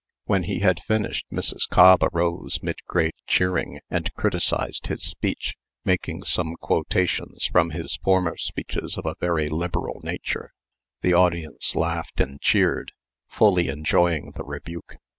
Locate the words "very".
9.19-9.47